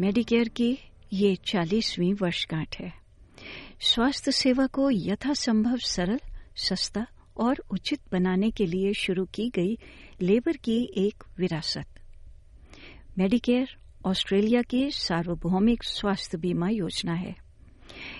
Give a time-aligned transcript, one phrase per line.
[0.00, 0.78] Medicare की
[1.12, 2.92] ये चालीसवीं वर्षगांठ है।
[3.80, 6.20] स्वास्थ्य सेवा को यथासंभव सरल,
[6.56, 9.78] सस्ता और उचित बनाने के लिए शुरू की गई
[10.22, 11.86] लेबर की एक विरासत।
[13.18, 17.34] मेडिकेयर ऑस्ट्रेलिया की सार्वभौमिक स्वास्थ्य बीमा योजना है।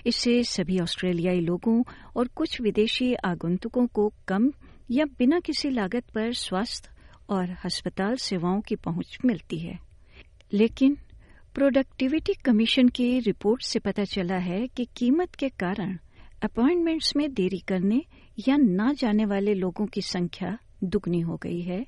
[0.05, 1.83] इससे सभी ऑस्ट्रेलियाई लोगों
[2.15, 4.51] और कुछ विदेशी आगंतुकों को कम
[4.91, 6.89] या बिना किसी लागत पर स्वास्थ्य
[7.29, 9.79] और अस्पताल सेवाओं की पहुँच मिलती है।
[10.53, 10.97] लेकिन
[11.55, 15.97] प्रोडक्टिविटी कमीशन की रिपोर्ट से पता चला है कि कीमत के कारण
[16.43, 18.01] अपॉइंटमेंट्स में देरी करने
[18.47, 21.85] या न जाने वाले लोगों की संख्या दुगनी हो गई है।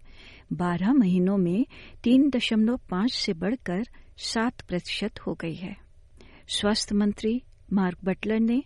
[0.53, 1.65] बारह महीनों में
[2.03, 3.83] तीन दशमलव पाँच से बढ़कर
[4.17, 5.75] सात प्रतिशत हो गई है।
[6.47, 7.41] स्वास्थ्य मंत्री
[7.73, 8.63] मार्क बटलर ने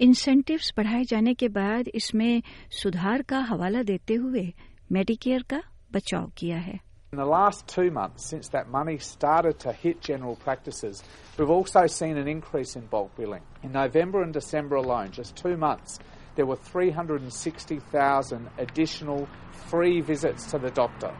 [0.00, 2.42] इंसेंटिव्स बढ़ाए जाने के बाद इसमें
[2.82, 4.52] सुधार का हवाला देते हुए
[4.92, 9.73] मेडिकेयर का बचाव किया है। In the last two months, since that money started to
[9.73, 11.03] hit general practices,
[11.37, 13.41] we've also seen an increase in bulk billing.
[13.63, 15.99] In November and December alone, just two months,
[16.35, 19.27] there were 360,000 additional
[19.69, 21.11] free visits to the doctor.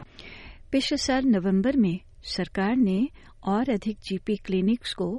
[0.72, 3.09] पिछले साल नवंबर में सरकार ने
[3.47, 5.09] और अधिक GP clinics को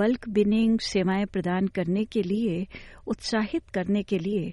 [0.00, 2.66] bulk binning सेवाएं प्रदान करने के लिए
[3.06, 4.52] उत्साहित करने के लिए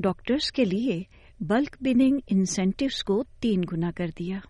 [0.00, 1.06] डॉक्टर्स के लिए
[1.42, 4.42] बल्क बिनिंग इंसेंटिव्स को तीन गुना कर दिया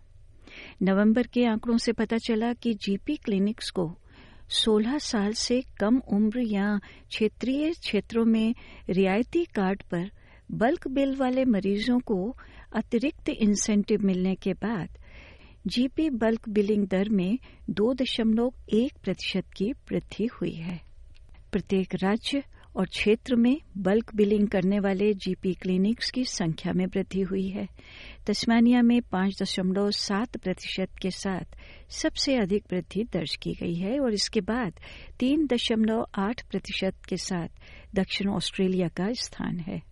[0.82, 3.98] नवंबर के आंकड़ों से पता चला कि जीपी क्लिनिक्स को
[4.50, 6.78] 16 साल से कम उम्र या
[7.08, 8.54] क्षेत्रीय क्षेत्रों में
[8.90, 10.10] रियायती कार्ड पर
[10.52, 12.36] बल्क बिल वाले मरीजों को
[12.72, 14.88] अतिरिक्त इंसेंटिव मिलने के बाद
[15.66, 17.38] जीपी बल्क बिलिंग दर में
[17.70, 20.80] दो दशमलव एक प्रतिशत की वृद्धि हुई है।
[21.52, 22.42] प्रत्येक राज्य
[22.76, 27.66] और क्षेत्र में बल्क बिलिंग करने वाले जीपी क्लिनिक्स की संख्या में वृद्धि हुई है।
[28.26, 31.56] तस्मानिया में पाँच दशमलव सात प्रतिशत के साथ
[31.92, 34.80] सबसे अधिक वृद्धि दर्ज की गई है और इसके बाद
[35.18, 37.48] तीन दशमलव आठ प्रतिशत के साथ
[37.94, 39.82] दक्षिण ऑस्ट्रेलिया का स्थान है।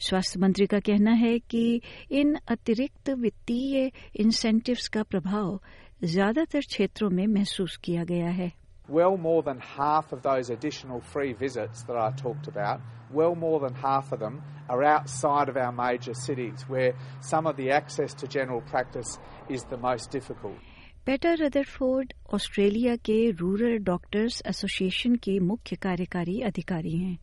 [0.00, 1.80] स्वास्थ्य मंत्री का कहना है कि
[2.10, 5.60] इन अतिरिक्त वित्तीय इंसेंटिव्स का प्रभाव
[6.04, 8.52] ज़्यादातर क्षेत्रों में महसूस किया गया है।
[8.89, 12.79] Well more than half of those additional free visits that I talked about,
[13.11, 17.55] well more than half of them are outside of our major cities where some of
[17.55, 19.19] the access to general practice
[19.49, 20.57] is the most difficult.
[21.05, 27.17] Peter Rutherford Australia के rural doctors association की मुख्य कार्यकारी अधिकारी हैं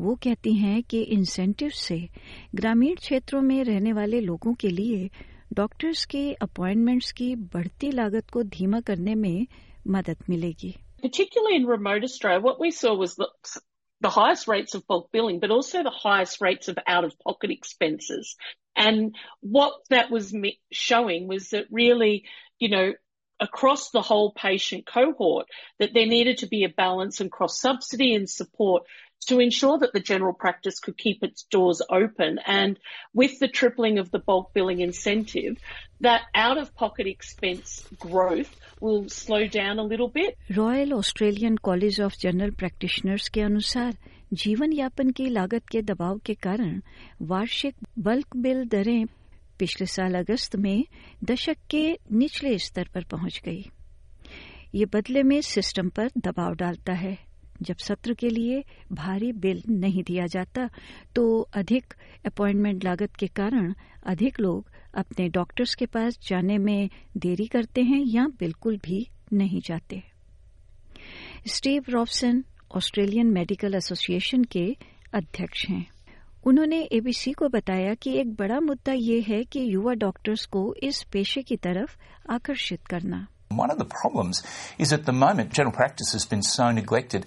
[0.00, 1.98] वो कहती हैं कि इंसेंटिव से
[2.54, 5.10] ग्रामीण क्षेत्रों में रहने वाले लोगों के लिए
[5.54, 9.46] डॉक्टर्स के अपॉइंटमेंट्स की बढ़ती लागत को धीमा करने में
[9.88, 10.74] मदद मिलेगी
[11.05, 13.29] particularly in remote Australia, what we saw was the,
[14.01, 17.51] the highest rates of bulk billing, but also the highest rates of out of pocket
[17.51, 18.35] expenses.
[18.75, 20.35] And what that was
[20.71, 22.25] showing was that really,
[22.57, 22.93] you know,
[23.39, 25.45] across the whole patient cohort,
[25.77, 28.83] that there needed to be a balance and cross subsidy and support
[29.27, 32.39] to ensure that the general practice could keep its doors open.
[32.45, 32.77] And
[33.13, 35.57] with the tripling of the bulk billing incentive,
[36.01, 40.37] that out of pocket expense growth will slow down a little bit.
[40.51, 43.97] Royal Australian College of General Practitioners के अनुसार
[44.33, 46.81] जीवन यापन की लागत के दबाव के कारण
[47.21, 49.05] वार्षिक बल्क बिल दरें
[49.59, 50.85] पिछले साल अगस्त में
[51.23, 53.65] दशक के निचले स्तर पर पहुँच गई
[54.75, 57.17] ये बदले में सिस्टम पर दबाव डालता है
[57.61, 60.69] जब सत्र के लिए भारी बिल नहीं दिया जाता
[61.15, 61.93] तो अधिक
[62.25, 63.73] अपॉइंटमेंट लागत के कारण
[64.05, 69.61] अधिक लोग अपने डॉक्टर्स के पास जाने में देरी करते हैं या बिल्कुल भी नहीं
[69.61, 70.03] जाते।
[71.47, 72.43] Steve Robson
[72.75, 74.77] Australian Medical Association के
[75.13, 75.87] अध्यक्ष हैं।
[76.45, 81.03] उन्होंने एबीसी को बताया कि एक बड़ा मुद्दा यह है कि युवा डॉक्टर्स को इस
[81.03, 81.97] पेशे की तरफ़
[82.29, 84.42] आकर्षित करना। One of the problems
[84.78, 87.26] is at the moment general practice has been so neglected.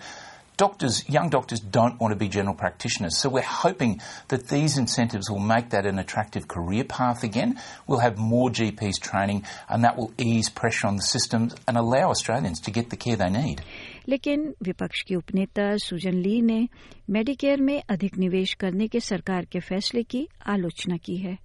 [0.56, 3.17] Doctors, young doctors don't want to be general practitioners.
[3.17, 7.59] So we're hoping that these incentives will make that an attractive career path again.
[7.87, 12.09] We'll have more GPs training and that will ease pressure on the systems and allow
[12.09, 13.61] Australians to get the care they need.
[14.09, 16.67] लेकिन विपक्ष की उपनेता सुजन ली ने
[17.09, 21.37] Medicare में अधिक निवेश करने के सरकार के फैसले की आलोचना की है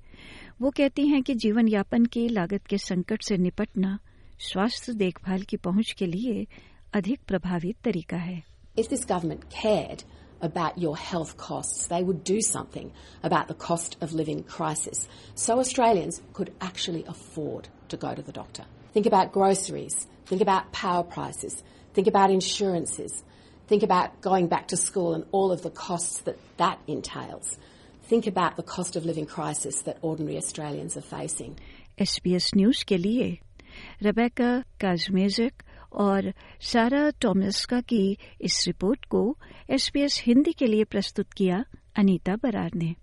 [0.60, 3.98] वो कहती हैं कि जीवन यापन की लागत के संकट से निपटना
[4.42, 6.46] स्वास्थ्य देखभाल की पहुंच के लिए
[6.94, 8.42] अधिक प्रभावी तरीका है
[8.76, 10.04] If this government cared
[10.40, 12.92] about your health costs, they would do something
[13.22, 18.32] about the cost of living crisis so Australians could actually afford to go to the
[18.32, 18.64] doctor.
[18.92, 21.62] Think about groceries, think about power prices,
[21.94, 23.22] think about insurances,
[23.66, 27.58] think about going back to school and all of the costs that that entails.
[28.04, 31.58] Think about the cost of living crisis that ordinary Australians are facing.
[31.98, 33.38] SBS news के लिए
[34.01, 35.53] Rebecca काजमेजक
[35.93, 39.37] और सारा टोमस्का की इस report को
[39.69, 41.65] SPS Hindi के लिए प्रस्तुत किया
[41.95, 42.95] अनीता बरार ने।